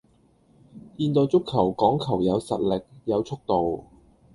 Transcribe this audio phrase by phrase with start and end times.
[0.97, 3.83] 現代足球講求有實力,有速度